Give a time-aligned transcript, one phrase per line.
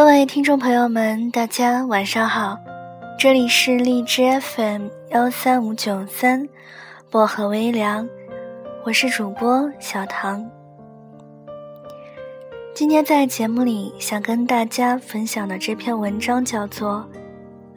[0.00, 2.58] 各位听众朋友们，大家晚上好，
[3.18, 6.48] 这里是荔枝 FM 幺三五九三，
[7.10, 8.08] 薄荷微凉，
[8.82, 10.42] 我是主播小唐。
[12.74, 17.06] 今天在节目里想跟大家分享的这篇文章叫做《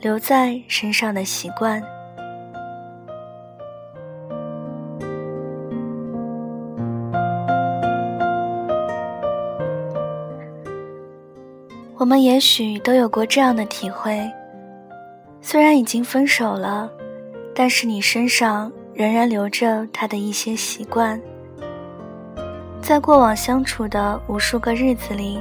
[0.00, 1.82] 留在身上的习惯》。
[12.02, 14.28] 我们也许都有过这样的体会：
[15.40, 16.90] 虽然已经分手了，
[17.54, 21.20] 但是你身上仍然留着他的一些习惯，
[22.82, 25.38] 在过往相处的无数个日子里，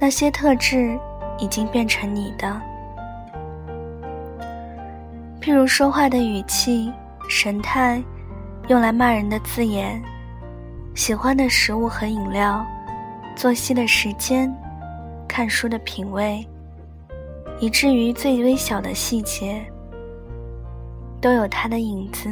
[0.00, 0.98] 那些特质
[1.38, 2.60] 已经变成你的。
[5.40, 6.92] 譬如说话的语气、
[7.28, 8.02] 神态，
[8.66, 10.02] 用来骂人的字眼，
[10.96, 12.66] 喜欢的食物和饮料，
[13.36, 14.52] 作息的时间。
[15.28, 16.44] 看书的品味，
[17.60, 19.62] 以至于最微小的细节，
[21.20, 22.28] 都有他的影子，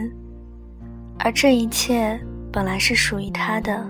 [1.18, 2.18] 而这一切
[2.50, 3.86] 本来是属于他的。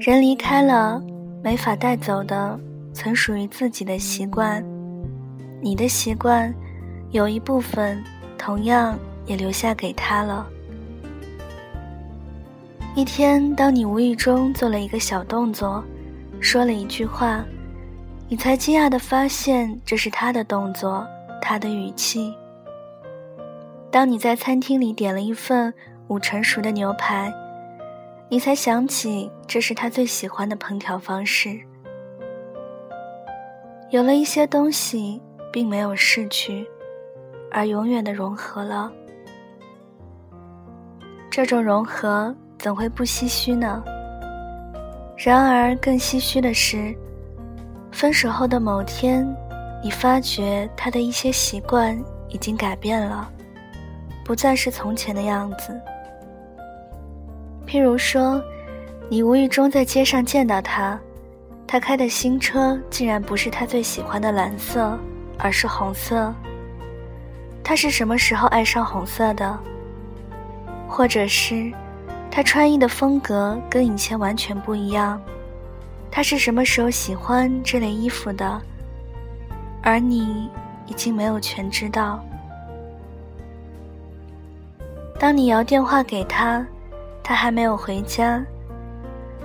[0.00, 1.00] 人离开了，
[1.44, 2.58] 没法带走的，
[2.92, 4.64] 曾属于自己的习惯，
[5.60, 6.52] 你的习惯，
[7.10, 8.02] 有一部分
[8.38, 10.46] 同样也留下给他了。
[12.94, 15.84] 一天，当你无意中做了一个小动作。
[16.40, 17.44] 说了一句话，
[18.28, 21.06] 你才惊讶的发现这是他的动作，
[21.42, 22.34] 他的语气。
[23.90, 25.72] 当你在餐厅里点了一份
[26.08, 27.32] 五成熟的牛排，
[28.28, 31.58] 你才想起这是他最喜欢的烹调方式。
[33.90, 35.20] 有了一些东西，
[35.52, 36.66] 并没有逝去，
[37.50, 38.92] 而永远的融合了。
[41.30, 43.82] 这种融合怎会不唏嘘呢？
[45.16, 46.94] 然而，更唏嘘的是，
[47.90, 49.26] 分手后的某天，
[49.82, 53.28] 你发觉他的一些习惯已经改变了，
[54.24, 55.80] 不再是从前的样子。
[57.66, 58.40] 譬如说，
[59.08, 61.00] 你无意中在街上见到他，
[61.66, 64.96] 他开的新车竟然不是他最喜欢的蓝色，
[65.38, 66.32] 而是红色。
[67.64, 69.58] 他是什么时候爱上红色的？
[70.86, 71.72] 或者是？
[72.36, 75.18] 他穿衣的风格跟以前完全不一样，
[76.10, 78.60] 他是什么时候喜欢这类衣服的？
[79.82, 80.50] 而你
[80.84, 82.22] 已经没有全知道。
[85.18, 86.62] 当你摇电话给他，
[87.22, 88.44] 他还没有回家。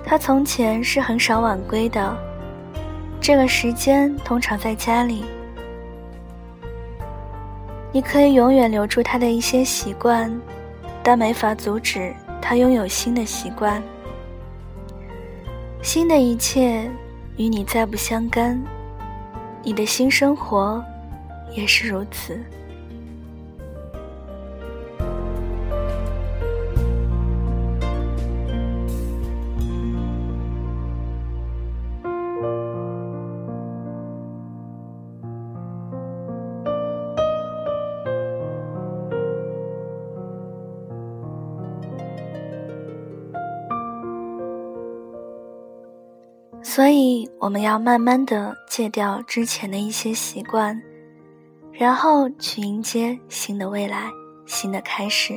[0.04, 2.14] 他从前是很少晚归的，
[3.22, 5.24] 这个时间通常在家里。
[7.94, 10.30] 你可以永远留住他的一些习惯，
[11.02, 12.14] 但没法阻止。
[12.42, 13.82] 他拥有新的习惯，
[15.82, 16.90] 新的一切
[17.38, 18.62] 与你再不相干，
[19.64, 20.84] 你的新生活
[21.56, 22.40] 也是如此。
[46.74, 50.82] 所以，我们要慢慢的戒掉之前的一些习惯，
[51.74, 54.10] 然后去迎接新的未来，
[54.46, 55.34] 新的开始。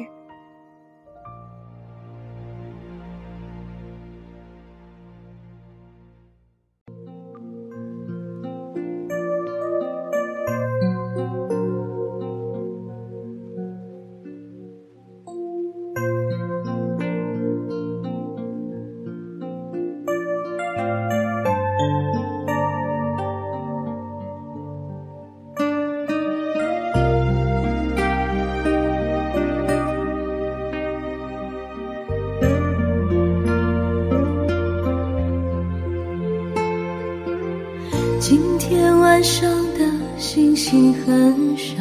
[41.07, 41.75] 很少，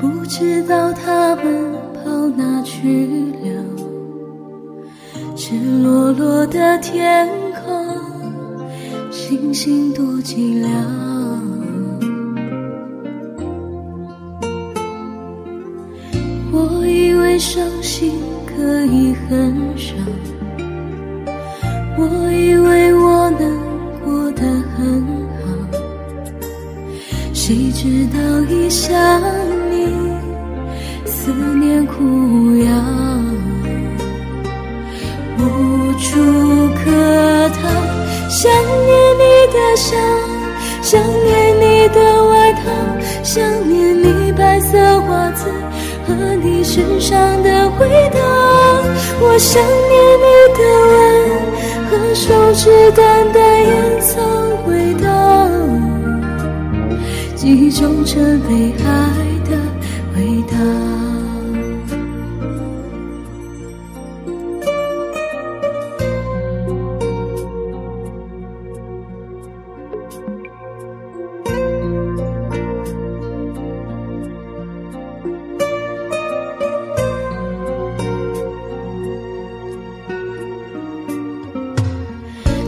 [0.00, 3.06] 不知道他们跑哪去
[3.42, 3.64] 了。
[5.36, 7.28] 赤裸裸的天
[7.64, 10.68] 空，星星多寂寥。
[16.50, 18.12] 我以为伤心
[18.46, 19.94] 可以很少，
[21.98, 23.60] 我以为我能
[24.02, 24.42] 过得
[24.74, 25.17] 很。
[27.48, 28.18] 谁知道
[28.50, 28.92] 一想
[29.70, 29.88] 你，
[31.06, 32.04] 思念苦
[32.58, 32.70] 药，
[35.38, 36.20] 无处
[36.74, 37.60] 可逃，
[38.28, 39.96] 想念你的笑，
[40.82, 42.60] 想念你的外套，
[43.22, 44.76] 想念你白色
[45.08, 45.46] 袜子
[46.06, 48.18] 和你身上的味道。
[49.22, 50.60] 我想念你的
[50.92, 51.00] 吻
[51.88, 54.20] 和手指淡淡烟草
[54.66, 55.08] 味道，
[57.38, 58.16] 记忆中这
[58.48, 59.14] 被爱
[59.48, 59.56] 的
[60.16, 60.56] 味道。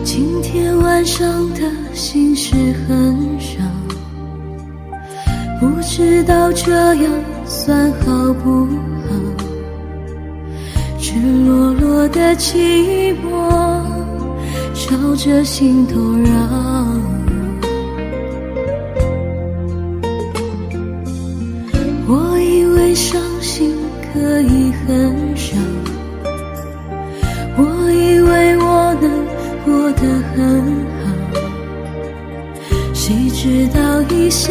[0.04, 1.60] 今天晚上的
[1.92, 2.54] 心事
[2.86, 3.29] 很，
[6.00, 7.12] 知道这样
[7.44, 8.64] 算好不
[9.04, 9.10] 好？
[10.98, 13.28] 赤裸裸的寂寞
[14.72, 16.32] 朝着心头绕，
[22.08, 23.76] 我以为伤心
[24.10, 25.54] 可以很少，
[27.58, 29.10] 我以为我能。
[29.66, 30.00] 过得
[30.34, 30.64] 很
[31.02, 31.04] 好，
[32.94, 34.50] 谁知道一想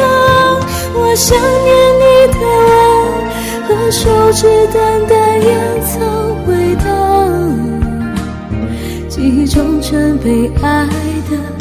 [1.21, 1.69] 想念
[2.01, 2.03] 你
[2.33, 4.01] 的吻和手
[4.33, 4.39] 指
[4.73, 5.49] 淡淡烟
[5.83, 5.93] 草
[6.47, 6.83] 味道，
[9.07, 10.87] 记忆中曾被爱
[11.29, 11.60] 的。